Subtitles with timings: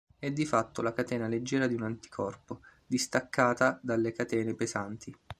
[0.17, 5.15] È di fatto la catena leggera di un anticorpo, distaccata dalle catene pesanti.